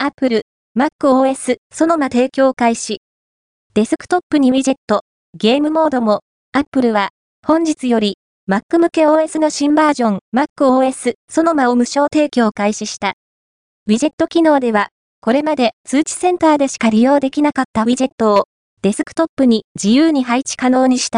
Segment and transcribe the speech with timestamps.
[0.00, 0.42] Apple、
[0.78, 3.00] MacOS、そのま提供開始。
[3.74, 5.02] デスクトップにウィジェット、
[5.36, 6.20] ゲームモードも、
[6.52, 7.08] Apple は、
[7.44, 8.16] 本日より、
[8.48, 13.14] Mac 向け OS の新バージョン、MacOS、そのまを無償提供開始した。
[13.88, 14.90] ウィジェット機能では、
[15.20, 18.44] これまで通知センターでしか利用できなかったウィジェットを、
[18.82, 21.16] デスクトップに自由に配置可能にした。